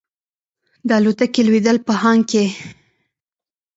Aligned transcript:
د 0.87 0.89
الوتکې 0.97 1.41
لوېدل 1.47 1.77
په 1.87 1.93
هانګ 2.01 2.23
کې 2.31 2.43
کې. 2.47 2.47